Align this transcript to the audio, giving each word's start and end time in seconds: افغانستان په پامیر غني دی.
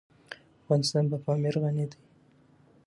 افغانستان 0.61 1.03
په 1.11 1.17
پامیر 1.25 1.55
غني 1.63 1.85
دی. 1.91 1.99